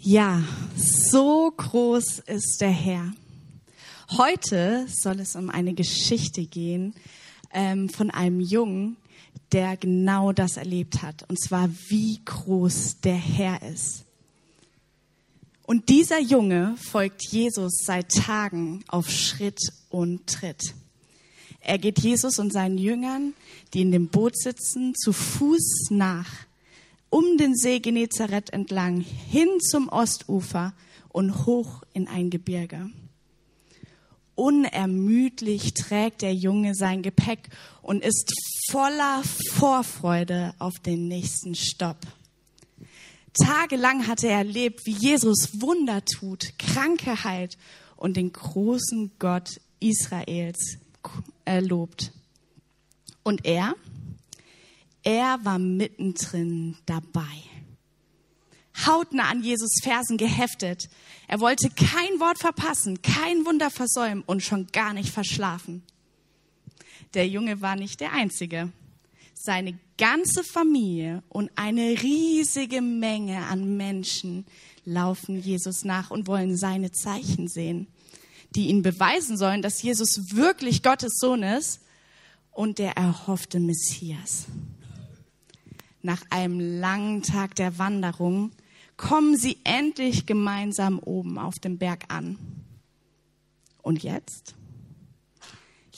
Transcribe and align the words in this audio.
Ja, 0.00 0.44
so 0.76 1.52
groß 1.56 2.20
ist 2.20 2.60
der 2.60 2.70
Herr. 2.70 3.12
Heute 4.10 4.86
soll 4.88 5.18
es 5.18 5.34
um 5.34 5.50
eine 5.50 5.74
Geschichte 5.74 6.46
gehen 6.46 6.94
ähm, 7.52 7.88
von 7.88 8.12
einem 8.12 8.38
Jungen, 8.38 8.96
der 9.50 9.76
genau 9.76 10.32
das 10.32 10.56
erlebt 10.56 11.02
hat. 11.02 11.28
Und 11.28 11.40
zwar, 11.40 11.68
wie 11.88 12.20
groß 12.24 13.00
der 13.02 13.16
Herr 13.16 13.60
ist. 13.62 14.04
Und 15.64 15.88
dieser 15.88 16.20
Junge 16.20 16.76
folgt 16.78 17.24
Jesus 17.24 17.82
seit 17.84 18.08
Tagen 18.12 18.84
auf 18.86 19.10
Schritt 19.10 19.60
und 19.90 20.28
Tritt. 20.28 20.74
Er 21.60 21.78
geht 21.78 21.98
Jesus 21.98 22.38
und 22.38 22.52
seinen 22.52 22.78
Jüngern, 22.78 23.34
die 23.74 23.80
in 23.80 23.90
dem 23.90 24.06
Boot 24.06 24.38
sitzen, 24.38 24.94
zu 24.94 25.12
Fuß 25.12 25.88
nach, 25.90 26.30
um 27.10 27.36
den 27.38 27.54
See 27.56 27.80
Genezareth 27.80 28.50
entlang, 28.50 29.00
hin 29.00 29.48
zum 29.60 29.88
Ostufer 29.88 30.74
und 31.08 31.46
hoch 31.46 31.82
in 31.92 32.08
ein 32.08 32.30
Gebirge. 32.30 32.90
Unermüdlich 34.34 35.74
trägt 35.74 36.22
der 36.22 36.32
Junge 36.32 36.74
sein 36.74 37.02
Gepäck 37.02 37.48
und 37.82 38.04
ist 38.04 38.32
voller 38.70 39.22
Vorfreude 39.50 40.54
auf 40.58 40.78
den 40.78 41.08
nächsten 41.08 41.54
Stopp. 41.54 41.98
Tagelang 43.34 44.06
hatte 44.06 44.28
er 44.28 44.38
erlebt, 44.38 44.86
wie 44.86 44.92
Jesus 44.92 45.60
Wunder 45.60 46.04
tut, 46.04 46.58
Kranke 46.58 47.24
heilt 47.24 47.58
und 47.96 48.16
den 48.16 48.32
großen 48.32 49.12
Gott 49.18 49.60
Israels 49.80 50.78
lobt. 51.60 52.12
Und 53.22 53.44
er, 53.44 53.74
er 55.08 55.42
war 55.42 55.58
mittendrin 55.58 56.76
dabei. 56.84 57.22
Hautnah 58.84 59.30
an 59.30 59.42
Jesus 59.42 59.80
Fersen 59.82 60.18
geheftet. 60.18 60.90
Er 61.28 61.40
wollte 61.40 61.70
kein 61.70 62.20
Wort 62.20 62.38
verpassen, 62.38 63.00
kein 63.00 63.46
Wunder 63.46 63.70
versäumen 63.70 64.22
und 64.26 64.42
schon 64.42 64.66
gar 64.66 64.92
nicht 64.92 65.08
verschlafen. 65.08 65.82
Der 67.14 67.26
Junge 67.26 67.62
war 67.62 67.74
nicht 67.74 68.00
der 68.00 68.12
Einzige. 68.12 68.70
Seine 69.32 69.78
ganze 69.96 70.44
Familie 70.44 71.22
und 71.30 71.50
eine 71.54 72.02
riesige 72.02 72.82
Menge 72.82 73.46
an 73.46 73.78
Menschen 73.78 74.44
laufen 74.84 75.40
Jesus 75.40 75.84
nach 75.84 76.10
und 76.10 76.26
wollen 76.26 76.54
seine 76.54 76.92
Zeichen 76.92 77.48
sehen, 77.48 77.86
die 78.54 78.66
ihnen 78.66 78.82
beweisen 78.82 79.38
sollen, 79.38 79.62
dass 79.62 79.80
Jesus 79.80 80.34
wirklich 80.34 80.82
Gottes 80.82 81.14
Sohn 81.16 81.42
ist 81.42 81.80
und 82.52 82.78
der 82.78 82.98
erhoffte 82.98 83.58
Messias. 83.58 84.44
Nach 86.02 86.22
einem 86.30 86.60
langen 86.80 87.22
Tag 87.22 87.54
der 87.56 87.78
Wanderung 87.78 88.52
kommen 88.96 89.36
sie 89.36 89.58
endlich 89.64 90.26
gemeinsam 90.26 90.98
oben 90.98 91.38
auf 91.38 91.54
dem 91.56 91.78
Berg 91.78 92.04
an. 92.08 92.38
Und 93.82 94.02
jetzt? 94.02 94.54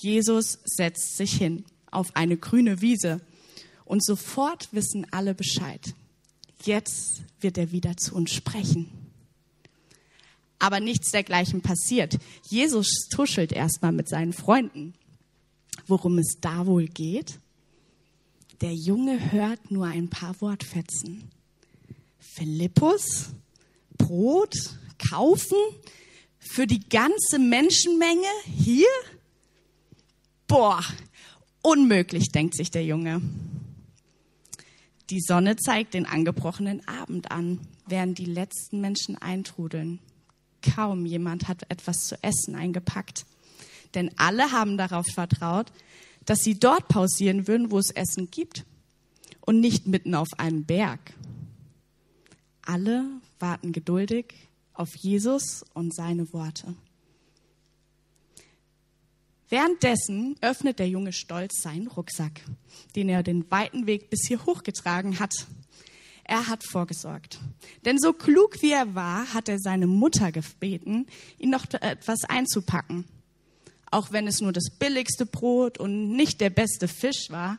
Jesus 0.01 0.59
setzt 0.65 1.17
sich 1.17 1.33
hin 1.33 1.65
auf 1.91 2.15
eine 2.15 2.37
grüne 2.37 2.81
Wiese 2.81 3.21
und 3.85 4.05
sofort 4.05 4.73
wissen 4.73 5.07
alle 5.11 5.35
Bescheid. 5.35 5.95
Jetzt 6.63 7.23
wird 7.41 7.59
er 7.59 7.73
wieder 7.73 7.97
zu 7.97 8.15
uns 8.15 8.33
sprechen. 8.33 8.89
Aber 10.59 10.79
nichts 10.79 11.11
dergleichen 11.11 11.63
passiert. 11.63 12.19
Jesus 12.49 13.09
tuschelt 13.11 13.51
erstmal 13.51 13.93
mit 13.93 14.09
seinen 14.09 14.35
Freunden. 14.35 14.95
Worum 15.87 16.19
es 16.19 16.37
da 16.41 16.67
wohl 16.67 16.87
geht? 16.87 17.41
Der 18.61 18.75
Junge 18.75 19.33
hört 19.33 19.71
nur 19.71 19.87
ein 19.87 20.09
paar 20.09 20.39
Wortfetzen. 20.43 21.31
Philippus, 22.19 23.31
Brot 23.97 24.55
kaufen 25.11 25.57
für 26.39 26.67
die 26.67 26.87
ganze 26.87 27.39
Menschenmenge 27.39 28.29
hier? 28.45 28.89
Boah, 30.47 30.85
unmöglich, 31.63 32.33
denkt 32.33 32.55
sich 32.55 32.71
der 32.71 32.85
Junge. 32.85 33.23
Die 35.09 35.21
Sonne 35.21 35.57
zeigt 35.57 35.95
den 35.95 36.05
angebrochenen 36.05 36.87
Abend 36.87 37.31
an, 37.31 37.61
während 37.87 38.19
die 38.19 38.27
letzten 38.27 38.83
Menschen 38.83 39.17
eintrudeln. 39.17 40.01
Kaum 40.61 41.07
jemand 41.07 41.49
hat 41.49 41.63
etwas 41.71 42.01
zu 42.01 42.23
essen 42.23 42.55
eingepackt. 42.55 43.25
Denn 43.95 44.11
alle 44.19 44.53
haben 44.53 44.77
darauf 44.77 45.07
vertraut, 45.07 45.73
dass 46.31 46.45
sie 46.45 46.61
dort 46.61 46.87
pausieren 46.87 47.49
würden, 47.49 47.73
wo 47.73 47.81
es 47.81 47.91
Essen 47.91 48.31
gibt 48.31 48.65
und 49.41 49.59
nicht 49.59 49.89
mitten 49.89 50.15
auf 50.15 50.29
einem 50.39 50.65
Berg. 50.65 51.13
Alle 52.63 53.05
warten 53.41 53.73
geduldig 53.73 54.27
auf 54.73 54.95
Jesus 54.95 55.65
und 55.75 55.93
seine 55.93 56.33
Worte. 56.33 56.77
Währenddessen 59.49 60.37
öffnet 60.41 60.79
der 60.79 60.89
Junge 60.89 61.13
stolz 61.13 61.63
seinen 61.63 61.89
Rucksack, 61.89 62.43
den 62.95 63.09
er 63.09 63.25
den 63.25 63.51
weiten 63.51 63.89
Weg 63.89 64.09
bis 64.09 64.29
hier 64.29 64.47
hochgetragen 64.47 65.19
hat. 65.19 65.35
Er 66.23 66.47
hat 66.47 66.63
vorgesorgt. 66.63 67.41
Denn 67.85 67.99
so 67.99 68.13
klug 68.13 68.63
wie 68.63 68.71
er 68.71 68.95
war, 68.95 69.35
hat 69.35 69.49
er 69.49 69.59
seine 69.59 69.89
Mutter 69.89 70.31
gebeten, 70.31 71.09
ihn 71.39 71.51
noch 71.51 71.65
etwas 71.73 72.23
einzupacken. 72.23 73.05
Auch 73.91 74.13
wenn 74.13 74.27
es 74.27 74.41
nur 74.41 74.53
das 74.53 74.71
billigste 74.71 75.27
Brot 75.27 75.79
und 75.79 76.13
nicht 76.13 76.41
der 76.41 76.51
beste 76.51 76.87
Fisch 76.87 77.31
war, 77.31 77.59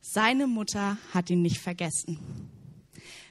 seine 0.00 0.46
Mutter 0.46 0.98
hat 1.12 1.30
ihn 1.30 1.42
nicht 1.42 1.58
vergessen. 1.58 2.18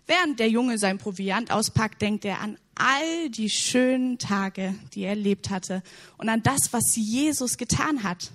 Während 0.07 0.39
der 0.39 0.49
Junge 0.49 0.77
sein 0.77 0.97
Proviant 0.97 1.51
auspackt, 1.51 2.01
denkt 2.01 2.25
er 2.25 2.39
an 2.39 2.57
all 2.75 3.29
die 3.29 3.49
schönen 3.49 4.17
Tage, 4.17 4.73
die 4.93 5.01
er 5.01 5.09
erlebt 5.09 5.49
hatte 5.49 5.83
und 6.17 6.29
an 6.29 6.41
das, 6.41 6.71
was 6.71 6.95
Jesus 6.95 7.57
getan 7.57 8.03
hat. 8.03 8.31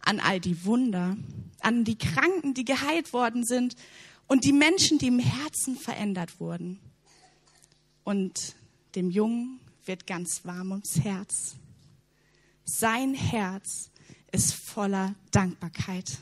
An 0.00 0.20
all 0.20 0.40
die 0.40 0.64
Wunder, 0.64 1.16
an 1.60 1.84
die 1.84 1.96
Kranken, 1.96 2.54
die 2.54 2.64
geheilt 2.64 3.12
worden 3.12 3.44
sind 3.44 3.76
und 4.26 4.44
die 4.44 4.52
Menschen, 4.52 4.98
die 4.98 5.06
im 5.08 5.18
Herzen 5.18 5.76
verändert 5.76 6.40
wurden. 6.40 6.78
Und 8.04 8.54
dem 8.94 9.10
Jungen 9.10 9.60
wird 9.84 10.06
ganz 10.06 10.44
warm 10.44 10.72
ums 10.72 11.00
Herz. 11.02 11.56
Sein 12.68 13.14
Herz 13.14 13.90
ist 14.32 14.52
voller 14.52 15.14
Dankbarkeit. 15.30 16.18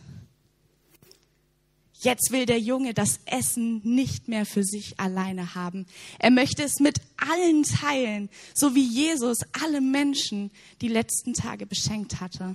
Jetzt 2.01 2.33
will 2.33 2.45
der 2.45 2.61
Junge 2.61 2.93
das 2.93 3.19
Essen 3.25 3.81
nicht 3.83 4.29
mehr 4.29 4.45
für 4.45 4.63
sich 4.63 5.01
alleine 5.01 5.55
haben. 5.55 5.87
Er 6.19 6.31
möchte 6.31 6.63
es 6.63 6.79
mit 6.79 7.01
allen 7.17 7.63
teilen, 7.63 8.29
so 8.53 8.75
wie 8.75 8.87
Jesus 8.87 9.39
alle 9.63 9.81
Menschen 9.81 10.51
die 10.83 10.89
letzten 10.89 11.33
Tage 11.33 11.65
beschenkt 11.65 12.21
hatte. 12.21 12.55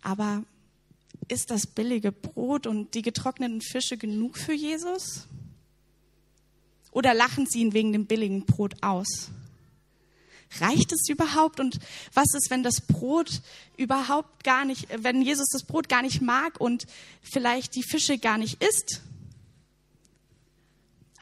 Aber 0.00 0.44
ist 1.26 1.50
das 1.50 1.66
billige 1.66 2.12
Brot 2.12 2.68
und 2.68 2.94
die 2.94 3.02
getrockneten 3.02 3.60
Fische 3.62 3.96
genug 3.96 4.38
für 4.38 4.54
Jesus? 4.54 5.26
Oder 6.92 7.14
lachen 7.14 7.46
sie 7.46 7.62
ihn 7.62 7.72
wegen 7.72 7.92
dem 7.92 8.06
billigen 8.06 8.46
Brot 8.46 8.80
aus? 8.80 9.30
Reicht 10.58 10.92
es 10.92 11.08
überhaupt? 11.08 11.60
Und 11.60 11.78
was 12.12 12.34
ist, 12.34 12.50
wenn 12.50 12.62
das 12.62 12.80
Brot 12.80 13.40
überhaupt 13.76 14.42
gar 14.42 14.64
nicht, 14.64 14.88
wenn 15.02 15.22
Jesus 15.22 15.48
das 15.52 15.62
Brot 15.62 15.88
gar 15.88 16.02
nicht 16.02 16.20
mag 16.20 16.60
und 16.60 16.86
vielleicht 17.22 17.76
die 17.76 17.84
Fische 17.84 18.18
gar 18.18 18.36
nicht 18.36 18.62
isst? 18.62 19.00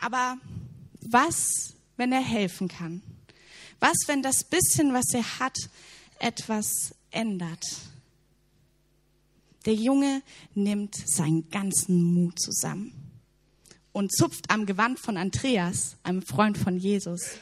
Aber 0.00 0.38
was, 1.00 1.74
wenn 1.96 2.12
er 2.12 2.22
helfen 2.22 2.68
kann? 2.68 3.02
Was, 3.80 3.96
wenn 4.06 4.22
das 4.22 4.44
bisschen, 4.44 4.94
was 4.94 5.12
er 5.12 5.38
hat, 5.38 5.56
etwas 6.18 6.94
ändert? 7.10 7.64
Der 9.66 9.74
Junge 9.74 10.22
nimmt 10.54 10.96
seinen 11.06 11.50
ganzen 11.50 12.02
Mut 12.02 12.40
zusammen 12.40 12.92
und 13.92 14.14
zupft 14.14 14.50
am 14.50 14.64
Gewand 14.64 14.98
von 14.98 15.16
Andreas, 15.16 15.96
einem 16.02 16.22
Freund 16.22 16.56
von 16.56 16.78
Jesus. 16.78 17.32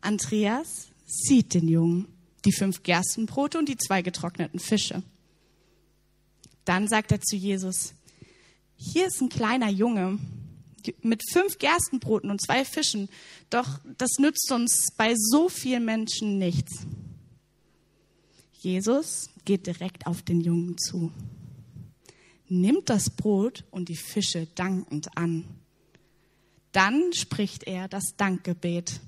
Andreas 0.00 0.89
sieht 1.10 1.54
den 1.54 1.68
Jungen, 1.68 2.06
die 2.44 2.52
fünf 2.52 2.82
Gerstenbrote 2.82 3.58
und 3.58 3.68
die 3.68 3.76
zwei 3.76 4.02
getrockneten 4.02 4.60
Fische. 4.60 5.02
Dann 6.64 6.88
sagt 6.88 7.12
er 7.12 7.20
zu 7.20 7.36
Jesus, 7.36 7.94
hier 8.76 9.06
ist 9.06 9.20
ein 9.20 9.28
kleiner 9.28 9.68
Junge 9.68 10.18
mit 11.02 11.22
fünf 11.30 11.58
Gerstenbroten 11.58 12.30
und 12.30 12.40
zwei 12.40 12.64
Fischen, 12.64 13.08
doch 13.50 13.80
das 13.98 14.12
nützt 14.18 14.50
uns 14.52 14.88
bei 14.96 15.14
so 15.16 15.48
vielen 15.48 15.84
Menschen 15.84 16.38
nichts. 16.38 16.86
Jesus 18.60 19.30
geht 19.44 19.66
direkt 19.66 20.06
auf 20.06 20.22
den 20.22 20.40
Jungen 20.40 20.78
zu, 20.78 21.12
nimmt 22.48 22.88
das 22.88 23.10
Brot 23.10 23.64
und 23.70 23.88
die 23.88 23.96
Fische 23.96 24.46
dankend 24.54 25.16
an. 25.16 25.44
Dann 26.72 27.12
spricht 27.12 27.64
er 27.64 27.88
das 27.88 28.14
Dankgebet 28.16 29.00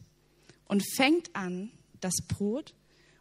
und 0.67 0.83
fängt 0.97 1.35
an, 1.35 1.71
das 2.03 2.17
Brot 2.27 2.75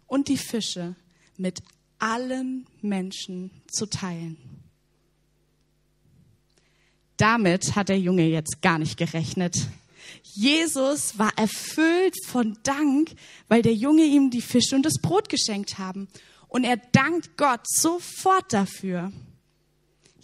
und 0.08 0.28
die 0.28 0.38
Fische 0.38 0.96
mit 1.38 1.62
allen 2.00 2.66
Menschen 2.82 3.52
zu 3.72 3.86
teilen. 3.86 4.38
Damit 7.18 7.76
hat 7.76 7.90
der 7.90 8.00
Junge 8.00 8.28
jetzt 8.28 8.62
gar 8.62 8.80
nicht 8.80 8.98
gerechnet. 8.98 9.56
Jesus 10.24 11.18
war 11.20 11.32
erfüllt 11.38 12.16
von 12.26 12.58
Dank, 12.64 13.12
weil 13.48 13.62
der 13.62 13.76
Junge 13.76 14.04
ihm 14.04 14.32
die 14.32 14.42
Fische 14.42 14.76
und 14.76 14.84
das 14.84 15.00
Brot 15.02 15.30
geschenkt 15.30 15.78
haben. 15.78 16.08
Und 16.48 16.64
er 16.64 16.78
dankt 16.78 17.38
Gott 17.38 17.62
sofort 17.68 18.52
dafür. 18.52 19.12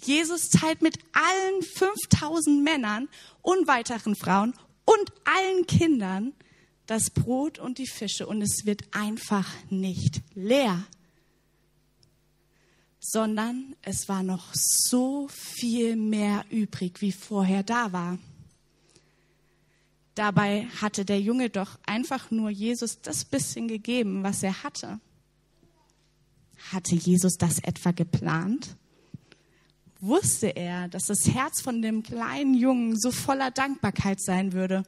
Jesus 0.03 0.49
teilt 0.49 0.81
mit 0.81 0.97
allen 1.13 1.61
5000 1.61 2.63
Männern 2.63 3.07
und 3.41 3.67
weiteren 3.67 4.15
Frauen 4.15 4.53
und 4.85 5.11
allen 5.25 5.67
Kindern 5.67 6.33
das 6.87 7.09
Brot 7.09 7.59
und 7.59 7.77
die 7.77 7.87
Fische 7.87 8.25
und 8.25 8.41
es 8.41 8.65
wird 8.65 8.83
einfach 8.91 9.47
nicht 9.69 10.21
leer, 10.33 10.83
sondern 12.99 13.75
es 13.83 14.09
war 14.09 14.23
noch 14.23 14.53
so 14.53 15.27
viel 15.29 15.95
mehr 15.95 16.45
übrig, 16.49 17.01
wie 17.01 17.11
vorher 17.11 17.63
da 17.63 17.91
war. 17.91 18.17
Dabei 20.15 20.65
hatte 20.81 21.05
der 21.05 21.21
Junge 21.21 21.49
doch 21.49 21.77
einfach 21.85 22.31
nur 22.31 22.49
Jesus 22.49 23.01
das 23.01 23.23
bisschen 23.23 23.67
gegeben, 23.67 24.23
was 24.23 24.41
er 24.41 24.63
hatte. 24.63 24.99
Hatte 26.71 26.95
Jesus 26.95 27.37
das 27.37 27.59
etwa 27.59 27.91
geplant? 27.91 28.75
Wusste 29.99 30.47
er, 30.55 30.87
dass 30.87 31.05
das 31.05 31.27
Herz 31.27 31.61
von 31.61 31.81
dem 31.81 32.01
kleinen 32.01 32.55
Jungen 32.55 32.99
so 32.99 33.11
voller 33.11 33.51
Dankbarkeit 33.51 34.21
sein 34.21 34.53
würde? 34.53 34.83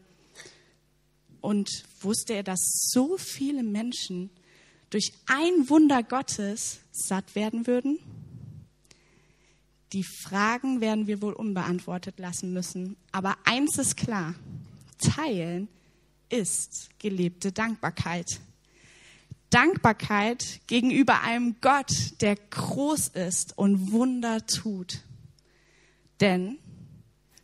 Und 1.41 1.83
wusste 2.01 2.33
er, 2.33 2.44
dass 2.44 2.59
so 2.91 3.18
viele 3.18 3.63
Menschen 3.63 4.30
durch 4.89 5.13
ein 5.27 5.69
Wunder 5.69 6.03
Gottes 6.03 6.80
satt 6.91 7.36
werden 7.36 7.68
würden? 7.68 8.00
Die 9.94 10.03
Fragen 10.03 10.81
werden 10.81 11.07
wir 11.07 11.21
wohl 11.21 11.33
unbeantwortet 11.33 12.19
lassen 12.19 12.53
müssen. 12.53 12.95
Aber 13.12 13.38
eins 13.45 13.77
ist 13.77 13.97
klar, 13.97 14.36
teilen 15.00 15.68
ist 16.30 16.89
gelebte 17.00 17.51
Dankbarkeit. 17.51 18.39
Dankbarkeit 19.50 20.62
gegenüber 20.68 21.21
einem 21.21 21.56
Gott, 21.59 22.21
der 22.21 22.35
groß 22.35 23.09
ist 23.09 23.57
und 23.57 23.92
Wunder 23.92 24.45
tut. 24.45 25.01
Denn 26.19 26.59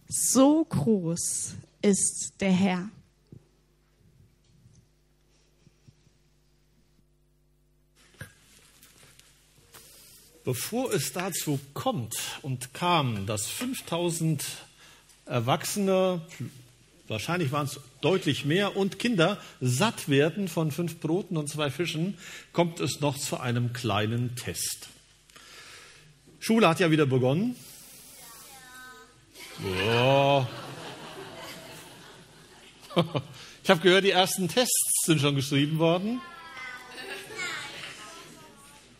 so 0.07 0.63
groß 0.65 1.56
ist 1.81 2.33
der 2.39 2.51
Herr. 2.51 2.89
Bevor 10.45 10.94
es 10.94 11.12
dazu 11.12 11.59
kommt 11.74 12.15
und 12.44 12.74
kam, 12.74 13.25
dass 13.25 13.47
5000 13.47 14.45
Erwachsene 15.25 16.21
wahrscheinlich 17.07 17.51
waren 17.51 17.65
es 17.65 17.80
deutlich 18.01 18.45
mehr, 18.45 18.77
und 18.77 19.00
Kinder 19.00 19.39
satt 19.62 20.07
werden 20.09 20.47
von 20.47 20.71
fünf 20.71 21.00
Broten 21.00 21.38
und 21.38 21.50
zwei 21.50 21.69
Fischen, 21.71 22.18
kommt 22.53 22.80
es 22.80 23.00
noch 23.00 23.18
zu 23.18 23.39
einem 23.39 23.74
kleinen 23.74 24.36
Test. 24.36 24.89
Schule 26.39 26.68
hat 26.69 26.80
ja 26.80 26.91
wieder 26.91 27.06
begonnen. 27.06 27.56
Ja. 29.88 30.48
Ich 33.63 33.71
habe 33.71 33.81
gehört, 33.81 34.03
die 34.03 34.12
ersten 34.12 34.48
Tests 34.48 35.06
sind 35.07 35.19
schon 35.19 35.33
geschrieben 35.33 35.80
worden. 35.80 36.21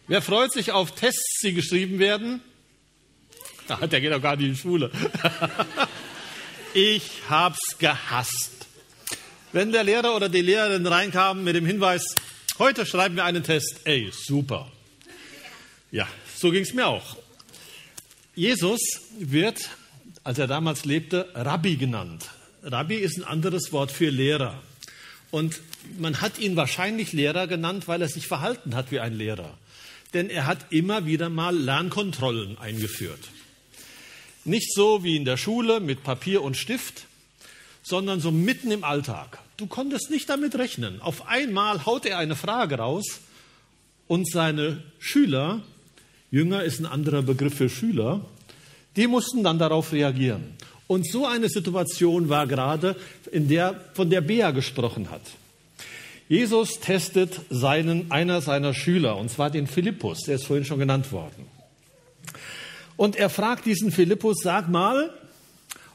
Wer 0.08 0.22
freut 0.22 0.52
sich 0.54 0.72
auf 0.72 0.94
Tests, 0.94 1.40
die 1.44 1.54
geschrieben 1.54 1.98
werden? 1.98 2.42
Der 3.68 4.02
geht 4.02 4.12
doch 4.12 4.22
gar 4.22 4.36
nicht 4.36 4.46
in 4.46 4.54
die 4.54 4.60
Schule. 4.60 4.92
Ich 6.78 7.10
hab's 7.30 7.78
gehasst. 7.80 8.68
Wenn 9.54 9.72
der 9.72 9.86
Lehrer 9.86 10.14
oder 10.14 10.28
die 10.28 10.42
Lehrerin 10.42 10.86
reinkam 10.86 11.46
mit 11.46 11.56
dem 11.56 11.66
Hinweis, 11.66 12.04
heute 12.60 12.86
schreiben 12.86 13.16
wir 13.16 13.24
einen 13.24 13.44
Test, 13.44 13.80
ey, 13.86 14.12
super. 14.12 14.70
Ja, 15.90 16.06
so 16.36 16.52
ging's 16.52 16.74
mir 16.74 16.86
auch. 16.88 17.16
Jesus 18.36 18.82
wird, 19.18 19.70
als 20.26 20.38
er 20.38 20.48
damals 20.48 20.84
lebte, 20.84 21.30
Rabbi 21.34 21.78
genannt. 21.78 22.30
Rabbi 22.62 22.96
ist 22.96 23.16
ein 23.20 23.24
anderes 23.24 23.72
Wort 23.72 23.90
für 23.90 24.10
Lehrer. 24.10 24.62
Und 25.32 25.62
man 25.98 26.20
hat 26.20 26.40
ihn 26.40 26.58
wahrscheinlich 26.58 27.14
Lehrer 27.14 27.48
genannt, 27.48 27.88
weil 27.88 28.02
er 28.02 28.10
sich 28.10 28.28
verhalten 28.28 28.76
hat 28.76 28.92
wie 28.92 29.00
ein 29.00 29.14
Lehrer. 29.14 29.58
Denn 30.16 30.30
er 30.30 30.48
hat 30.48 30.72
immer 30.72 31.06
wieder 31.06 31.30
mal 31.30 31.56
Lernkontrollen 31.56 32.58
eingeführt. 32.58 33.20
Nicht 34.46 34.74
so 34.74 35.04
wie 35.04 35.18
in 35.18 35.26
der 35.26 35.36
Schule 35.36 35.82
mit 35.82 36.04
Papier 36.04 36.42
und 36.42 36.56
Stift, 36.56 37.06
sondern 37.84 38.22
so 38.22 38.32
mitten 38.32 38.72
im 38.72 38.86
Alltag. 38.86 39.40
Du 39.58 39.68
konntest 39.68 40.10
nicht 40.10 40.30
damit 40.30 40.56
rechnen. 40.56 41.02
Auf 41.02 41.28
einmal 41.28 41.86
haut 41.86 42.06
er 42.06 42.18
eine 42.18 42.38
Frage 42.38 42.78
raus 42.78 43.20
und 44.08 44.30
seine 44.30 44.84
Schüler, 45.00 45.62
Jünger 46.32 46.64
ist 46.64 46.80
ein 46.80 46.86
anderer 46.86 47.22
Begriff 47.22 47.56
für 47.56 47.70
Schüler, 47.70 48.22
die 48.96 49.08
mussten 49.08 49.44
dann 49.44 49.60
darauf 49.60 49.92
reagieren. 49.92 50.56
Und 50.88 51.12
so 51.12 51.26
eine 51.26 51.50
Situation 51.50 52.30
war 52.30 52.48
gerade, 52.48 52.96
in 53.34 53.50
der, 53.50 53.82
von 53.94 54.10
der 54.10 54.22
Bea 54.22 54.52
gesprochen 54.52 55.12
hat. 55.12 55.24
Jesus 56.28 56.80
testet 56.80 57.42
seinen, 57.50 58.12
einer 58.12 58.42
seiner 58.42 58.74
Schüler, 58.74 59.18
und 59.18 59.30
zwar 59.30 59.52
den 59.52 59.68
Philippus, 59.68 60.22
der 60.22 60.36
ist 60.36 60.48
vorhin 60.48 60.66
schon 60.66 60.80
genannt 60.80 61.12
worden. 61.12 61.46
Und 62.98 63.16
er 63.16 63.30
fragt 63.30 63.66
diesen 63.66 63.92
Philippus, 63.92 64.38
sag 64.42 64.70
mal, 64.70 65.12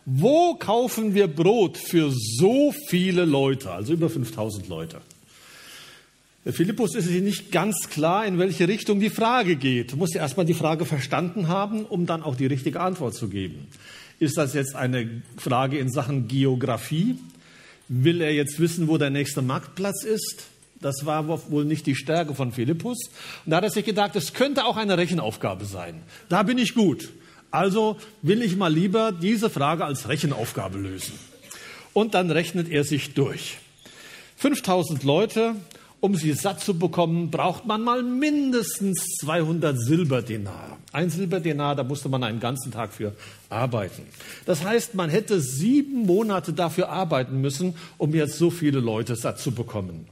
wo 0.04 0.54
kaufen 0.54 1.14
wir 1.14 1.26
Brot 1.26 1.76
für 1.76 2.10
so 2.12 2.72
viele 2.88 3.24
Leute, 3.24 3.70
also 3.70 3.92
über 3.92 4.08
5000 4.08 4.68
Leute? 4.68 5.00
Der 6.44 6.52
Philippus 6.52 6.94
ist 6.94 7.06
sich 7.06 7.22
nicht 7.22 7.52
ganz 7.52 7.88
klar, 7.90 8.24
in 8.24 8.38
welche 8.38 8.66
Richtung 8.66 8.98
die 8.98 9.10
Frage 9.10 9.56
geht. 9.56 9.92
Du 9.92 9.96
musst 9.96 10.14
ja 10.14 10.22
erstmal 10.22 10.46
die 10.46 10.54
Frage 10.54 10.86
verstanden 10.86 11.48
haben, 11.48 11.84
um 11.84 12.06
dann 12.06 12.22
auch 12.22 12.34
die 12.34 12.46
richtige 12.46 12.80
Antwort 12.80 13.14
zu 13.14 13.28
geben. 13.28 13.66
Ist 14.20 14.38
das 14.38 14.54
jetzt 14.54 14.74
eine 14.74 15.22
Frage 15.36 15.78
in 15.78 15.90
Sachen 15.90 16.28
Geografie? 16.28 17.18
Will 17.92 18.20
er 18.20 18.32
jetzt 18.32 18.60
wissen, 18.60 18.86
wo 18.86 18.98
der 18.98 19.10
nächste 19.10 19.42
Marktplatz 19.42 20.04
ist? 20.04 20.44
Das 20.80 21.06
war 21.06 21.26
wohl 21.50 21.64
nicht 21.64 21.86
die 21.86 21.96
Stärke 21.96 22.36
von 22.36 22.52
Philippus. 22.52 22.96
Und 23.44 23.50
da 23.50 23.56
hat 23.56 23.64
er 23.64 23.70
sich 23.70 23.84
gedacht, 23.84 24.14
es 24.14 24.32
könnte 24.32 24.64
auch 24.64 24.76
eine 24.76 24.96
Rechenaufgabe 24.96 25.64
sein. 25.64 26.00
Da 26.28 26.44
bin 26.44 26.56
ich 26.56 26.76
gut. 26.76 27.10
Also 27.50 27.96
will 28.22 28.42
ich 28.42 28.54
mal 28.54 28.72
lieber 28.72 29.10
diese 29.10 29.50
Frage 29.50 29.84
als 29.84 30.08
Rechenaufgabe 30.08 30.78
lösen. 30.78 31.18
Und 31.92 32.14
dann 32.14 32.30
rechnet 32.30 32.68
er 32.68 32.84
sich 32.84 33.14
durch. 33.14 33.58
5000 34.36 35.02
Leute, 35.02 35.56
um 36.00 36.14
sie 36.14 36.32
satt 36.32 36.60
zu 36.60 36.78
bekommen, 36.78 37.30
braucht 37.30 37.66
man 37.66 37.82
mal 37.82 38.02
mindestens 38.02 39.04
200 39.20 39.78
Silberdenar. 39.78 40.78
Ein 40.92 41.10
Silberdenar, 41.10 41.76
da 41.76 41.84
musste 41.84 42.08
man 42.08 42.24
einen 42.24 42.40
ganzen 42.40 42.72
Tag 42.72 42.92
für 42.92 43.14
arbeiten. 43.50 44.02
Das 44.46 44.64
heißt, 44.64 44.94
man 44.94 45.10
hätte 45.10 45.40
sieben 45.40 46.06
Monate 46.06 46.52
dafür 46.52 46.88
arbeiten 46.88 47.40
müssen, 47.40 47.74
um 47.98 48.14
jetzt 48.14 48.38
so 48.38 48.50
viele 48.50 48.80
Leute 48.80 49.14
satt 49.14 49.38
zu 49.38 49.52
bekommen. 49.52 50.06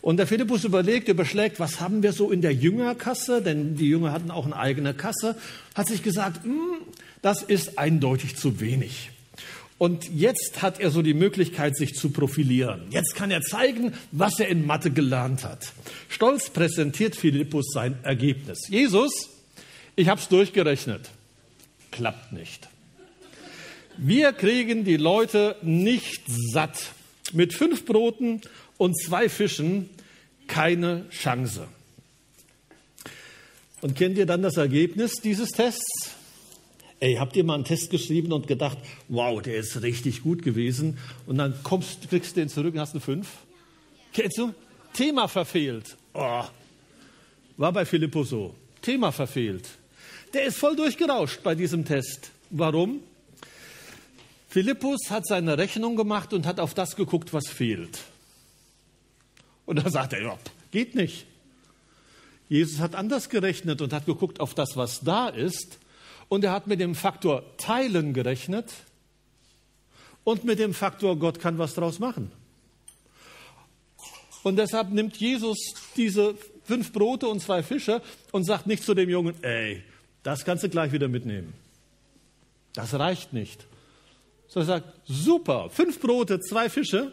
Und 0.00 0.18
der 0.18 0.28
Philippus 0.28 0.62
überlegt, 0.62 1.08
überschlägt, 1.08 1.58
was 1.58 1.80
haben 1.80 2.04
wir 2.04 2.12
so 2.12 2.30
in 2.30 2.40
der 2.40 2.54
Jüngerkasse, 2.54 3.42
denn 3.42 3.74
die 3.74 3.88
Jünger 3.88 4.12
hatten 4.12 4.30
auch 4.30 4.46
eine 4.46 4.56
eigene 4.56 4.94
Kasse, 4.94 5.34
hat 5.74 5.88
sich 5.88 6.04
gesagt, 6.04 6.44
hm, 6.44 6.76
das 7.22 7.42
ist 7.42 7.76
eindeutig 7.76 8.36
zu 8.36 8.60
wenig. 8.60 9.10
Und 9.78 10.08
jetzt 10.08 10.62
hat 10.62 10.80
er 10.80 10.90
so 10.90 11.02
die 11.02 11.12
Möglichkeit, 11.12 11.76
sich 11.76 11.94
zu 11.94 12.10
profilieren. 12.10 12.86
Jetzt 12.90 13.14
kann 13.14 13.30
er 13.30 13.42
zeigen, 13.42 13.92
was 14.10 14.40
er 14.40 14.48
in 14.48 14.64
Mathe 14.64 14.90
gelernt 14.90 15.44
hat. 15.44 15.72
Stolz 16.08 16.48
präsentiert 16.48 17.14
Philippus 17.14 17.66
sein 17.72 17.98
Ergebnis. 18.02 18.68
Jesus, 18.68 19.12
ich 19.94 20.08
habe 20.08 20.20
es 20.20 20.28
durchgerechnet. 20.28 21.10
Klappt 21.90 22.32
nicht. 22.32 22.68
Wir 23.98 24.32
kriegen 24.32 24.84
die 24.84 24.96
Leute 24.96 25.56
nicht 25.62 26.22
satt. 26.26 26.92
Mit 27.32 27.52
fünf 27.52 27.84
Broten 27.84 28.40
und 28.78 28.98
zwei 28.98 29.28
Fischen 29.28 29.90
keine 30.46 31.08
Chance. 31.10 31.68
Und 33.82 33.94
kennt 33.94 34.16
ihr 34.16 34.26
dann 34.26 34.42
das 34.42 34.56
Ergebnis 34.56 35.14
dieses 35.22 35.50
Tests? 35.50 36.10
Ey, 36.98 37.16
habt 37.16 37.36
ihr 37.36 37.44
mal 37.44 37.54
einen 37.54 37.64
Test 37.64 37.90
geschrieben 37.90 38.32
und 38.32 38.46
gedacht, 38.46 38.78
wow, 39.08 39.42
der 39.42 39.56
ist 39.56 39.82
richtig 39.82 40.22
gut 40.22 40.42
gewesen 40.42 40.98
und 41.26 41.36
dann 41.36 41.54
kommst, 41.62 42.08
kriegst 42.08 42.36
du 42.36 42.40
den 42.40 42.48
zurück 42.48 42.74
und 42.74 42.80
hast 42.80 42.92
eine 42.92 43.00
5? 43.00 43.28
Kennst 44.14 44.38
du? 44.38 44.54
Thema 44.94 45.28
verfehlt. 45.28 45.96
Oh. 46.14 46.44
War 47.58 47.72
bei 47.72 47.84
Filippo 47.84 48.24
so. 48.24 48.54
Thema 48.80 49.12
verfehlt. 49.12 49.68
Der 50.32 50.44
ist 50.44 50.56
voll 50.56 50.74
durchgerauscht 50.74 51.42
bei 51.42 51.54
diesem 51.54 51.84
Test. 51.84 52.30
Warum? 52.48 53.00
Philippus 54.48 55.10
hat 55.10 55.26
seine 55.26 55.58
Rechnung 55.58 55.96
gemacht 55.96 56.32
und 56.32 56.46
hat 56.46 56.60
auf 56.60 56.72
das 56.72 56.96
geguckt, 56.96 57.34
was 57.34 57.48
fehlt. 57.48 58.00
Und 59.66 59.84
da 59.84 59.90
sagt 59.90 60.14
er, 60.14 60.22
ja, 60.22 60.38
geht 60.70 60.94
nicht. 60.94 61.26
Jesus 62.48 62.78
hat 62.78 62.94
anders 62.94 63.28
gerechnet 63.28 63.82
und 63.82 63.92
hat 63.92 64.06
geguckt 64.06 64.40
auf 64.40 64.54
das, 64.54 64.76
was 64.76 65.00
da 65.00 65.28
ist. 65.28 65.78
Und 66.28 66.44
er 66.44 66.52
hat 66.52 66.66
mit 66.66 66.80
dem 66.80 66.94
Faktor 66.94 67.42
Teilen 67.56 68.12
gerechnet 68.12 68.72
und 70.24 70.44
mit 70.44 70.58
dem 70.58 70.74
Faktor, 70.74 71.16
Gott 71.18 71.38
kann 71.38 71.58
was 71.58 71.74
draus 71.74 71.98
machen. 71.98 72.32
Und 74.42 74.56
deshalb 74.56 74.90
nimmt 74.90 75.16
Jesus 75.16 75.58
diese 75.96 76.34
fünf 76.64 76.92
Brote 76.92 77.28
und 77.28 77.40
zwei 77.40 77.62
Fische 77.62 78.02
und 78.32 78.44
sagt 78.44 78.66
nicht 78.66 78.82
zu 78.82 78.94
dem 78.94 79.08
Jungen, 79.08 79.34
ey, 79.42 79.82
das 80.22 80.44
kannst 80.44 80.64
du 80.64 80.68
gleich 80.68 80.92
wieder 80.92 81.08
mitnehmen. 81.08 81.52
Das 82.74 82.94
reicht 82.94 83.32
nicht. 83.32 83.66
So 84.48 84.60
er 84.60 84.66
sagt, 84.66 84.92
super, 85.04 85.70
fünf 85.70 86.00
Brote, 86.00 86.40
zwei 86.40 86.68
Fische. 86.68 87.12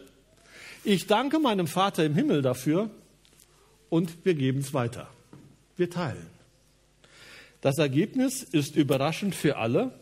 Ich 0.84 1.08
danke 1.08 1.40
meinem 1.40 1.68
Vater 1.68 2.04
im 2.04 2.16
Himmel 2.16 2.42
dafür 2.42 2.90
und 3.90 4.26
wir 4.26 4.34
geben 4.34 4.60
es 4.60 4.74
weiter. 4.74 5.08
Wir 5.78 5.90
teilen. 5.90 6.33
Das 7.64 7.78
Ergebnis 7.78 8.44
ist 8.44 8.76
überraschend 8.76 9.34
für 9.36 9.56
alle, 9.56 9.94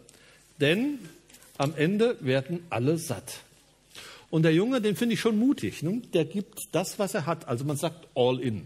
denn 0.59 0.97
am 1.59 1.75
Ende 1.75 2.17
werden 2.19 2.65
alle 2.71 2.97
satt. 2.97 3.41
Und 4.31 4.41
der 4.41 4.53
Junge, 4.55 4.81
den 4.81 4.95
finde 4.95 5.13
ich 5.13 5.19
schon 5.19 5.37
mutig. 5.37 5.83
Ne? 5.83 6.01
Der 6.11 6.25
gibt 6.25 6.57
das, 6.71 6.97
was 6.97 7.13
er 7.13 7.27
hat. 7.27 7.47
Also 7.47 7.63
man 7.63 7.77
sagt 7.77 8.07
all 8.15 8.39
in. 8.39 8.65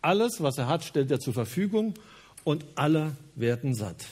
Alles, 0.00 0.42
was 0.42 0.58
er 0.58 0.66
hat, 0.66 0.82
stellt 0.82 1.12
er 1.12 1.20
zur 1.20 1.34
Verfügung 1.34 1.94
und 2.42 2.64
alle 2.74 3.12
werden 3.36 3.76
satt. 3.76 4.04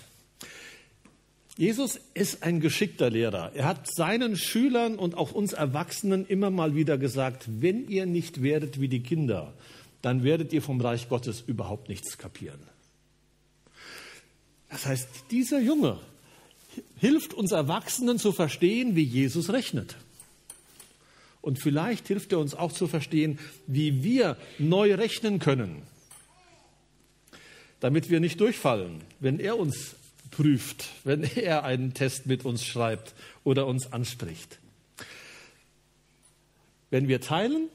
Jesus 1.56 1.98
ist 2.14 2.44
ein 2.44 2.60
geschickter 2.60 3.10
Lehrer. 3.10 3.50
Er 3.56 3.64
hat 3.64 3.92
seinen 3.92 4.36
Schülern 4.36 4.94
und 4.94 5.16
auch 5.16 5.32
uns 5.32 5.54
Erwachsenen 5.54 6.24
immer 6.24 6.50
mal 6.50 6.76
wieder 6.76 6.98
gesagt, 6.98 7.46
wenn 7.48 7.88
ihr 7.88 8.06
nicht 8.06 8.44
werdet 8.44 8.80
wie 8.80 8.86
die 8.88 9.02
Kinder, 9.02 9.54
dann 10.02 10.22
werdet 10.22 10.52
ihr 10.52 10.62
vom 10.62 10.80
Reich 10.80 11.08
Gottes 11.08 11.42
überhaupt 11.44 11.88
nichts 11.88 12.16
kapieren. 12.16 12.60
Das 14.70 14.86
heißt, 14.86 15.08
dieser 15.30 15.60
Junge 15.60 15.98
hilft 16.96 17.34
uns 17.34 17.52
Erwachsenen 17.52 18.18
zu 18.18 18.32
verstehen, 18.32 18.94
wie 18.94 19.02
Jesus 19.02 19.50
rechnet. 19.50 19.96
Und 21.42 21.58
vielleicht 21.58 22.08
hilft 22.08 22.32
er 22.32 22.38
uns 22.38 22.54
auch 22.54 22.72
zu 22.72 22.86
verstehen, 22.86 23.38
wie 23.66 24.04
wir 24.04 24.36
neu 24.58 24.94
rechnen 24.94 25.38
können, 25.38 25.82
damit 27.80 28.10
wir 28.10 28.20
nicht 28.20 28.40
durchfallen, 28.40 29.00
wenn 29.20 29.40
er 29.40 29.58
uns 29.58 29.96
prüft, 30.30 30.90
wenn 31.04 31.24
er 31.24 31.64
einen 31.64 31.94
Test 31.94 32.26
mit 32.26 32.44
uns 32.44 32.64
schreibt 32.64 33.14
oder 33.42 33.66
uns 33.66 33.92
anspricht. 33.92 34.58
Wenn 36.90 37.08
wir 37.08 37.20
teilen, 37.20 37.68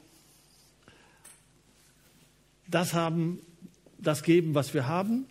das 2.68 2.94
haben, 2.94 3.40
das 3.98 4.22
geben, 4.22 4.54
was 4.54 4.74
wir 4.74 4.86
haben, 4.86 5.26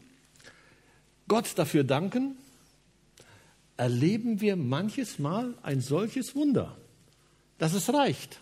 Gott 1.27 1.57
dafür 1.57 1.83
danken, 1.83 2.37
erleben 3.77 4.41
wir 4.41 4.55
manches 4.55 5.19
Mal 5.19 5.53
ein 5.63 5.81
solches 5.81 6.35
Wunder, 6.35 6.77
dass 7.57 7.73
es 7.73 7.91
reicht. 7.93 8.39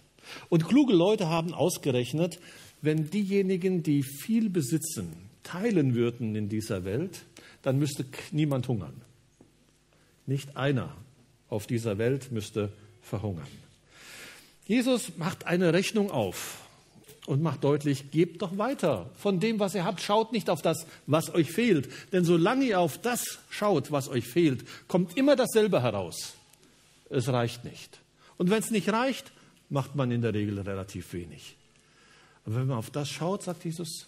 Und 0.49 0.67
kluge 0.67 0.93
Leute 0.93 1.27
haben 1.27 1.53
ausgerechnet, 1.53 2.39
wenn 2.81 3.09
diejenigen, 3.09 3.83
die 3.83 4.03
viel 4.03 4.49
besitzen, 4.49 5.13
teilen 5.43 5.95
würden 5.95 6.35
in 6.35 6.49
dieser 6.49 6.83
Welt, 6.83 7.23
dann 7.61 7.79
müsste 7.79 8.05
niemand 8.31 8.67
hungern. 8.67 9.01
Nicht 10.25 10.55
einer 10.57 10.95
auf 11.49 11.67
dieser 11.67 11.97
Welt 11.97 12.31
müsste 12.31 12.71
verhungern. 13.01 13.47
Jesus 14.65 15.17
macht 15.17 15.45
eine 15.45 15.73
Rechnung 15.73 16.11
auf 16.11 16.59
und 17.25 17.41
macht 17.41 17.63
deutlich, 17.63 18.11
gebt 18.11 18.41
doch 18.41 18.57
weiter 18.57 19.09
von 19.15 19.39
dem, 19.39 19.59
was 19.59 19.75
ihr 19.75 19.85
habt. 19.85 20.01
Schaut 20.01 20.33
nicht 20.33 20.49
auf 20.49 20.61
das, 20.61 20.85
was 21.07 21.33
euch 21.33 21.49
fehlt. 21.49 21.89
Denn 22.11 22.25
solange 22.25 22.65
ihr 22.65 22.79
auf 22.79 22.97
das 22.97 23.23
schaut, 23.49 23.91
was 23.91 24.09
euch 24.09 24.27
fehlt, 24.27 24.65
kommt 24.87 25.17
immer 25.17 25.35
dasselbe 25.35 25.81
heraus. 25.81 26.33
Es 27.09 27.29
reicht 27.29 27.63
nicht. 27.63 27.99
Und 28.37 28.49
wenn 28.49 28.59
es 28.59 28.71
nicht 28.71 28.89
reicht, 28.89 29.31
macht 29.69 29.95
man 29.95 30.11
in 30.11 30.21
der 30.21 30.33
Regel 30.33 30.59
relativ 30.59 31.13
wenig. 31.13 31.55
Aber 32.45 32.55
wenn 32.55 32.67
man 32.67 32.77
auf 32.77 32.89
das 32.89 33.09
schaut, 33.09 33.43
sagt 33.43 33.63
Jesus, 33.63 34.07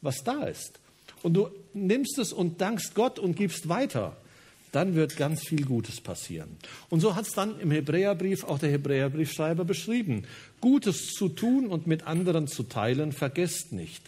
was 0.00 0.24
da 0.24 0.44
ist, 0.44 0.80
und 1.22 1.34
du 1.34 1.48
nimmst 1.74 2.18
es 2.18 2.32
und 2.32 2.60
dankst 2.60 2.94
Gott 2.94 3.18
und 3.18 3.36
gibst 3.36 3.68
weiter, 3.68 4.16
dann 4.72 4.94
wird 4.94 5.16
ganz 5.16 5.46
viel 5.46 5.64
Gutes 5.64 6.00
passieren. 6.00 6.56
Und 6.90 7.00
so 7.00 7.14
hat 7.14 7.26
es 7.26 7.32
dann 7.32 7.58
im 7.60 7.70
Hebräerbrief 7.70 8.44
auch 8.44 8.58
der 8.58 8.70
Hebräerbriefschreiber 8.70 9.64
beschrieben. 9.64 10.24
Gutes 10.60 11.12
zu 11.12 11.28
tun 11.28 11.68
und 11.68 11.86
mit 11.86 12.06
anderen 12.06 12.46
zu 12.46 12.64
teilen, 12.64 13.12
vergesst 13.12 13.72
nicht, 13.72 14.02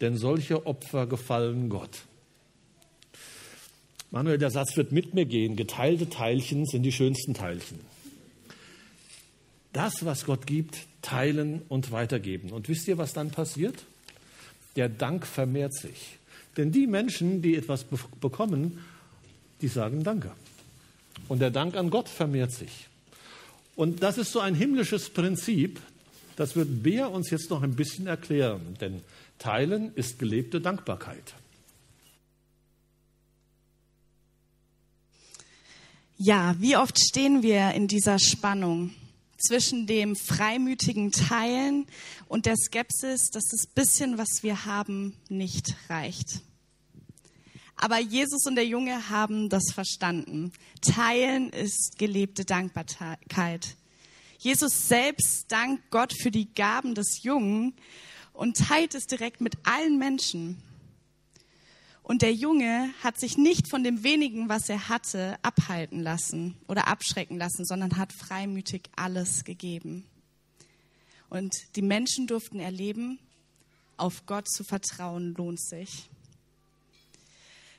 denn 0.00 0.16
solche 0.16 0.66
Opfer 0.66 1.06
gefallen 1.06 1.68
Gott. 1.68 2.02
Manuel, 4.12 4.36
der 4.36 4.50
Satz 4.50 4.76
wird 4.76 4.92
mit 4.92 5.14
mir 5.14 5.24
gehen. 5.24 5.56
Geteilte 5.56 6.10
Teilchen 6.10 6.66
sind 6.66 6.82
die 6.82 6.92
schönsten 6.92 7.32
Teilchen. 7.32 7.80
Das, 9.72 10.04
was 10.04 10.26
Gott 10.26 10.46
gibt, 10.46 10.80
teilen 11.00 11.62
und 11.68 11.92
weitergeben. 11.92 12.50
Und 12.50 12.68
wisst 12.68 12.86
ihr, 12.88 12.98
was 12.98 13.14
dann 13.14 13.30
passiert? 13.30 13.84
Der 14.76 14.90
Dank 14.90 15.26
vermehrt 15.26 15.74
sich. 15.74 16.18
Denn 16.58 16.72
die 16.72 16.86
Menschen, 16.86 17.40
die 17.40 17.56
etwas 17.56 17.86
bekommen, 18.20 18.80
die 19.62 19.68
sagen 19.68 20.04
Danke. 20.04 20.32
Und 21.28 21.38
der 21.38 21.50
Dank 21.50 21.76
an 21.76 21.90
Gott 21.90 22.08
vermehrt 22.08 22.52
sich. 22.52 22.88
Und 23.74 24.02
das 24.02 24.18
ist 24.18 24.32
so 24.32 24.40
ein 24.40 24.54
himmlisches 24.54 25.08
Prinzip, 25.08 25.80
das 26.36 26.56
wird 26.56 26.82
Bea 26.82 27.06
uns 27.06 27.30
jetzt 27.30 27.50
noch 27.50 27.62
ein 27.62 27.74
bisschen 27.74 28.06
erklären, 28.06 28.76
denn 28.80 29.02
Teilen 29.38 29.94
ist 29.94 30.18
gelebte 30.18 30.60
Dankbarkeit. 30.60 31.34
Ja, 36.16 36.54
wie 36.58 36.76
oft 36.76 36.98
stehen 37.00 37.42
wir 37.42 37.72
in 37.72 37.88
dieser 37.88 38.18
Spannung 38.18 38.94
zwischen 39.38 39.86
dem 39.86 40.14
freimütigen 40.14 41.10
Teilen 41.10 41.86
und 42.28 42.46
der 42.46 42.54
Skepsis, 42.56 43.30
dass 43.30 43.44
das 43.50 43.66
bisschen, 43.66 44.18
was 44.18 44.42
wir 44.42 44.64
haben, 44.64 45.14
nicht 45.28 45.74
reicht. 45.88 46.42
Aber 47.82 47.98
Jesus 47.98 48.46
und 48.46 48.54
der 48.54 48.64
Junge 48.64 49.10
haben 49.10 49.48
das 49.48 49.72
verstanden. 49.74 50.52
Teilen 50.82 51.50
ist 51.50 51.98
gelebte 51.98 52.44
Dankbarkeit. 52.44 53.74
Jesus 54.38 54.86
selbst 54.86 55.46
dankt 55.50 55.90
Gott 55.90 56.12
für 56.12 56.30
die 56.30 56.54
Gaben 56.54 56.94
des 56.94 57.24
Jungen 57.24 57.74
und 58.34 58.56
teilt 58.56 58.94
es 58.94 59.08
direkt 59.08 59.40
mit 59.40 59.56
allen 59.64 59.98
Menschen. 59.98 60.62
Und 62.04 62.22
der 62.22 62.32
Junge 62.32 62.90
hat 63.02 63.18
sich 63.18 63.36
nicht 63.36 63.68
von 63.68 63.82
dem 63.82 64.04
wenigen, 64.04 64.48
was 64.48 64.68
er 64.68 64.88
hatte, 64.88 65.36
abhalten 65.42 66.04
lassen 66.04 66.56
oder 66.68 66.86
abschrecken 66.86 67.36
lassen, 67.36 67.64
sondern 67.64 67.96
hat 67.96 68.12
freimütig 68.12 68.82
alles 68.94 69.42
gegeben. 69.42 70.04
Und 71.30 71.56
die 71.74 71.82
Menschen 71.82 72.28
durften 72.28 72.60
erleben, 72.60 73.18
auf 73.96 74.24
Gott 74.26 74.48
zu 74.48 74.62
vertrauen 74.62 75.34
lohnt 75.34 75.60
sich. 75.60 76.08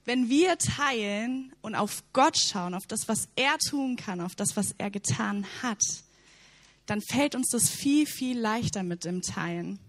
Wenn 0.06 0.30
wir 0.30 0.58
teilen 0.58 1.54
und 1.62 1.76
auf 1.76 2.04
Gott 2.12 2.38
schauen, 2.38 2.74
auf 2.74 2.88
das, 2.88 3.08
was 3.08 3.30
er 3.36 3.58
tun 3.58 3.96
kann, 3.96 4.20
auf 4.20 4.36
das, 4.36 4.58
was 4.58 4.76
er 4.78 4.92
getan 4.92 5.46
hat, 5.62 5.82
dann 6.86 7.02
fällt 7.02 7.36
uns 7.36 7.50
das 7.50 7.70
viel, 7.70 8.06
viel 8.06 8.38
leichter 8.38 8.84
mit 8.84 9.06
dem 9.06 9.22
Teilen. 9.22 9.80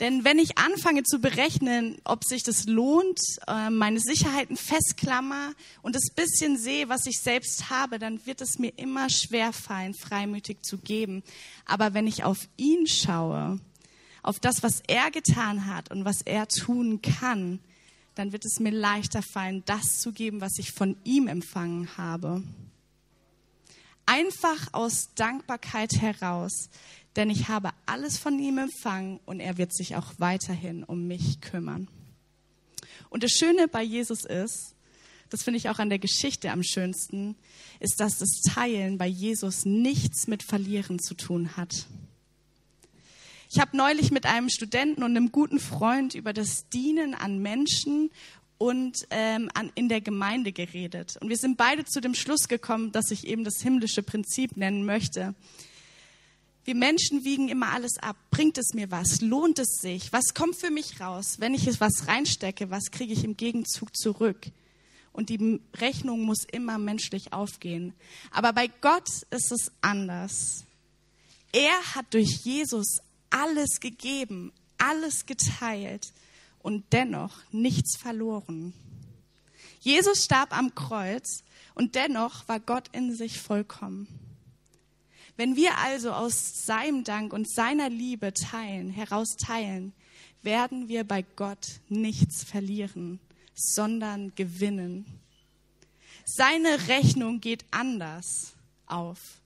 Denn 0.00 0.24
wenn 0.24 0.38
ich 0.38 0.58
anfange 0.58 1.02
zu 1.02 1.18
berechnen, 1.18 1.98
ob 2.04 2.24
sich 2.24 2.44
das 2.44 2.66
lohnt, 2.66 3.18
äh, 3.48 3.68
meine 3.68 3.98
Sicherheiten 3.98 4.56
festklammer 4.56 5.52
und 5.82 5.96
das 5.96 6.14
bisschen 6.14 6.56
sehe, 6.56 6.88
was 6.88 7.06
ich 7.06 7.18
selbst 7.18 7.68
habe, 7.68 7.98
dann 7.98 8.24
wird 8.24 8.40
es 8.40 8.60
mir 8.60 8.72
immer 8.76 9.10
schwer 9.10 9.52
fallen, 9.52 9.94
freimütig 9.94 10.62
zu 10.62 10.78
geben. 10.78 11.24
Aber 11.66 11.94
wenn 11.94 12.06
ich 12.06 12.22
auf 12.22 12.48
ihn 12.56 12.86
schaue, 12.86 13.58
auf 14.22 14.38
das, 14.38 14.62
was 14.62 14.82
er 14.86 15.10
getan 15.10 15.66
hat 15.66 15.90
und 15.90 16.04
was 16.04 16.22
er 16.22 16.46
tun 16.46 17.02
kann, 17.02 17.58
dann 18.18 18.32
wird 18.32 18.44
es 18.44 18.58
mir 18.58 18.72
leichter 18.72 19.22
fallen, 19.22 19.62
das 19.64 20.00
zu 20.00 20.12
geben, 20.12 20.40
was 20.40 20.58
ich 20.58 20.72
von 20.72 20.96
ihm 21.04 21.28
empfangen 21.28 21.96
habe. 21.96 22.42
Einfach 24.06 24.72
aus 24.72 25.10
Dankbarkeit 25.14 25.92
heraus, 26.00 26.68
denn 27.14 27.30
ich 27.30 27.48
habe 27.48 27.70
alles 27.86 28.18
von 28.18 28.38
ihm 28.40 28.58
empfangen 28.58 29.20
und 29.24 29.38
er 29.38 29.56
wird 29.56 29.72
sich 29.72 29.94
auch 29.94 30.14
weiterhin 30.18 30.82
um 30.82 31.06
mich 31.06 31.40
kümmern. 31.40 31.88
Und 33.08 33.22
das 33.22 33.30
Schöne 33.30 33.68
bei 33.68 33.82
Jesus 33.82 34.24
ist, 34.24 34.74
das 35.30 35.42
finde 35.44 35.58
ich 35.58 35.68
auch 35.68 35.78
an 35.78 35.88
der 35.88 35.98
Geschichte 35.98 36.50
am 36.50 36.64
schönsten, 36.64 37.36
ist, 37.78 38.00
dass 38.00 38.18
das 38.18 38.40
Teilen 38.52 38.98
bei 38.98 39.06
Jesus 39.06 39.64
nichts 39.64 40.26
mit 40.26 40.42
Verlieren 40.42 40.98
zu 40.98 41.14
tun 41.14 41.56
hat. 41.56 41.86
Ich 43.50 43.60
habe 43.60 43.76
neulich 43.76 44.10
mit 44.10 44.26
einem 44.26 44.50
Studenten 44.50 45.02
und 45.02 45.16
einem 45.16 45.32
guten 45.32 45.58
Freund 45.58 46.14
über 46.14 46.34
das 46.34 46.68
Dienen 46.68 47.14
an 47.14 47.38
Menschen 47.38 48.10
und 48.58 49.06
ähm, 49.10 49.50
an, 49.54 49.72
in 49.74 49.88
der 49.88 50.02
Gemeinde 50.02 50.52
geredet. 50.52 51.16
Und 51.20 51.30
wir 51.30 51.38
sind 51.38 51.56
beide 51.56 51.86
zu 51.86 52.02
dem 52.02 52.14
Schluss 52.14 52.48
gekommen, 52.48 52.92
dass 52.92 53.10
ich 53.10 53.26
eben 53.26 53.44
das 53.44 53.62
himmlische 53.62 54.02
Prinzip 54.02 54.58
nennen 54.58 54.84
möchte. 54.84 55.34
Wir 56.64 56.74
Menschen 56.74 57.24
wiegen 57.24 57.48
immer 57.48 57.72
alles 57.72 57.96
ab. 57.98 58.16
Bringt 58.30 58.58
es 58.58 58.74
mir 58.74 58.90
was? 58.90 59.22
Lohnt 59.22 59.58
es 59.58 59.78
sich? 59.80 60.12
Was 60.12 60.34
kommt 60.34 60.60
für 60.60 60.70
mich 60.70 61.00
raus? 61.00 61.36
Wenn 61.38 61.54
ich 61.54 61.66
es 61.66 61.80
was 61.80 62.06
reinstecke, 62.06 62.70
was 62.70 62.90
kriege 62.90 63.14
ich 63.14 63.24
im 63.24 63.36
Gegenzug 63.36 63.96
zurück? 63.96 64.50
und 65.18 65.30
die 65.30 65.60
Rechnung 65.74 66.22
muss 66.22 66.44
immer 66.44 66.78
menschlich 66.78 67.32
aufgehen. 67.32 67.92
Aber 68.30 68.52
bei 68.52 68.68
Gott 68.68 69.08
ist 69.30 69.50
es 69.50 69.72
anders. 69.80 70.64
Er 71.50 71.94
hat 71.96 72.06
durch 72.14 72.44
Jesus 72.44 73.00
alles 73.30 73.80
gegeben, 73.80 74.52
alles 74.78 75.26
geteilt 75.26 76.12
und 76.60 76.84
dennoch 76.92 77.36
nichts 77.50 77.96
verloren. 77.96 78.72
Jesus 79.80 80.24
starb 80.24 80.56
am 80.56 80.74
Kreuz 80.74 81.44
und 81.74 81.94
dennoch 81.94 82.48
war 82.48 82.60
Gott 82.60 82.88
in 82.92 83.14
sich 83.14 83.40
vollkommen. 83.40 84.08
Wenn 85.36 85.54
wir 85.54 85.78
also 85.78 86.12
aus 86.12 86.64
seinem 86.66 87.04
Dank 87.04 87.32
und 87.32 87.48
seiner 87.48 87.88
Liebe 87.88 88.34
teilen, 88.34 88.90
heraus 88.90 89.36
teilen, 89.36 89.92
werden 90.42 90.88
wir 90.88 91.04
bei 91.04 91.22
Gott 91.22 91.80
nichts 91.88 92.42
verlieren, 92.42 93.20
sondern 93.54 94.34
gewinnen. 94.34 95.06
Seine 96.24 96.88
Rechnung 96.88 97.40
geht 97.40 97.64
anders 97.70 98.54
auf. 98.86 99.37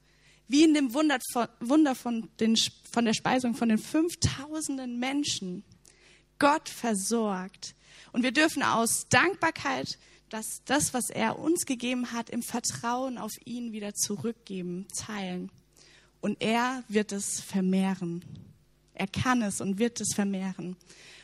Wie 0.53 0.65
in 0.65 0.75
dem 0.75 0.95
Wunder 0.95 1.95
von, 1.95 2.29
den, 2.39 2.57
von 2.91 3.05
der 3.05 3.15
Speisung 3.15 3.55
von 3.55 3.69
den 3.69 3.79
5000 3.79 4.99
Menschen. 4.99 5.65
Gott 6.39 6.69
versorgt. 6.69 7.75
Und 8.13 8.23
wir 8.23 8.33
dürfen 8.33 8.63
aus 8.63 9.07
Dankbarkeit 9.09 9.99
dass 10.33 10.63
das, 10.65 10.95
was 10.95 11.11
er 11.11 11.39
uns 11.39 11.67
gegeben 11.67 12.13
hat, 12.13 12.31
im 12.31 12.43
Vertrauen 12.43 13.19
auf 13.19 13.33
ihn 13.45 13.73
wieder 13.73 13.93
zurückgeben, 13.93 14.87
teilen. 14.97 15.51
Und 16.23 16.41
er 16.41 16.85
wird 16.89 17.13
es 17.13 17.41
vermehren. 17.41 18.25
Er 18.95 19.09
kann 19.09 19.43
es 19.43 19.61
und 19.61 19.79
wird 19.79 20.01
es 20.01 20.15
vermehren. 20.15 20.77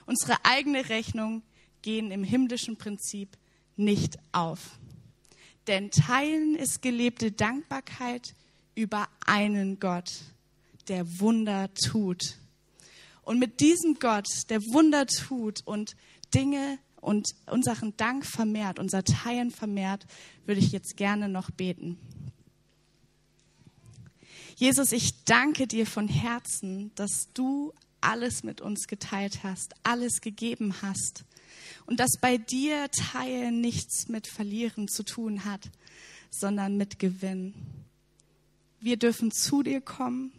Unsere 0.04 0.44
eigene 0.44 0.90
Rechnung 0.90 1.42
gehen 1.80 2.10
im 2.10 2.22
himmlischen 2.22 2.76
Prinzip 2.76 3.30
nicht 3.76 4.18
auf. 4.32 4.78
Denn 5.68 5.90
Teilen 5.90 6.54
ist 6.54 6.82
gelebte 6.82 7.32
Dankbarkeit 7.32 8.34
über 8.78 9.08
einen 9.26 9.80
Gott, 9.80 10.08
der 10.86 11.04
Wunder 11.18 11.68
tut. 11.74 12.36
Und 13.22 13.40
mit 13.40 13.58
diesem 13.58 13.98
Gott, 13.98 14.28
der 14.50 14.60
Wunder 14.72 15.06
tut 15.08 15.66
und 15.66 15.96
Dinge 16.32 16.78
und 17.00 17.26
unseren 17.46 17.96
Dank 17.96 18.24
vermehrt, 18.24 18.78
unser 18.78 19.02
Teilen 19.02 19.50
vermehrt, 19.50 20.06
würde 20.46 20.60
ich 20.60 20.70
jetzt 20.70 20.96
gerne 20.96 21.28
noch 21.28 21.50
beten. 21.50 21.98
Jesus, 24.54 24.92
ich 24.92 25.24
danke 25.24 25.66
dir 25.66 25.84
von 25.84 26.06
Herzen, 26.06 26.92
dass 26.94 27.28
du 27.34 27.72
alles 28.00 28.44
mit 28.44 28.60
uns 28.60 28.86
geteilt 28.86 29.42
hast, 29.42 29.74
alles 29.82 30.20
gegeben 30.20 30.72
hast 30.82 31.24
und 31.86 31.98
dass 31.98 32.12
bei 32.20 32.38
dir 32.38 32.88
Teilen 32.92 33.60
nichts 33.60 34.06
mit 34.08 34.28
Verlieren 34.28 34.86
zu 34.86 35.02
tun 35.02 35.44
hat, 35.44 35.68
sondern 36.30 36.76
mit 36.76 37.00
Gewinn. 37.00 37.54
Wir 38.80 38.96
dürfen 38.96 39.30
zu 39.30 39.62
dir 39.62 39.80
kommen, 39.80 40.32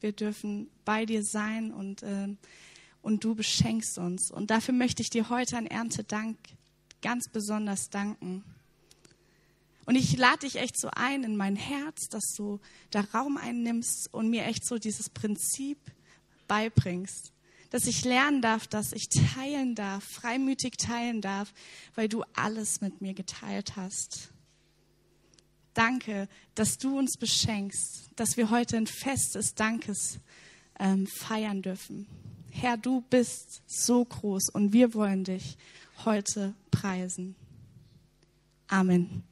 wir 0.00 0.12
dürfen 0.12 0.70
bei 0.84 1.06
dir 1.06 1.22
sein 1.22 1.72
und 1.72 2.02
äh, 2.02 2.28
und 3.02 3.24
du 3.24 3.34
beschenkst 3.34 3.98
uns. 3.98 4.30
Und 4.30 4.50
dafür 4.50 4.74
möchte 4.74 5.02
ich 5.02 5.10
dir 5.10 5.30
heute 5.30 5.56
an 5.56 5.66
Erntedank 5.66 6.36
ganz 7.00 7.28
besonders 7.28 7.90
danken. 7.90 8.44
Und 9.86 9.94
ich 9.94 10.16
lade 10.18 10.40
dich 10.40 10.56
echt 10.56 10.78
so 10.78 10.90
ein 10.92 11.24
in 11.24 11.36
mein 11.36 11.56
Herz, 11.56 12.08
dass 12.10 12.34
du 12.36 12.60
da 12.90 13.00
Raum 13.14 13.38
einnimmst 13.38 14.12
und 14.12 14.28
mir 14.28 14.44
echt 14.44 14.66
so 14.66 14.78
dieses 14.78 15.08
Prinzip 15.08 15.78
beibringst. 16.46 17.32
Dass 17.70 17.86
ich 17.86 18.04
lernen 18.04 18.42
darf, 18.42 18.66
dass 18.66 18.92
ich 18.92 19.08
teilen 19.08 19.74
darf, 19.74 20.04
freimütig 20.04 20.76
teilen 20.76 21.22
darf, 21.22 21.54
weil 21.94 22.08
du 22.08 22.24
alles 22.34 22.80
mit 22.80 23.00
mir 23.00 23.14
geteilt 23.14 23.76
hast. 23.76 24.30
Danke, 25.78 26.26
dass 26.56 26.76
du 26.76 26.98
uns 26.98 27.16
beschenkst, 27.16 28.10
dass 28.16 28.36
wir 28.36 28.50
heute 28.50 28.76
ein 28.76 28.88
Fest 28.88 29.36
des 29.36 29.54
Dankes 29.54 30.18
ähm, 30.80 31.06
feiern 31.06 31.62
dürfen. 31.62 32.08
Herr, 32.50 32.76
du 32.76 33.02
bist 33.02 33.62
so 33.64 34.04
groß 34.04 34.48
und 34.48 34.72
wir 34.72 34.92
wollen 34.92 35.22
dich 35.22 35.56
heute 36.04 36.54
preisen. 36.72 37.36
Amen. 38.66 39.22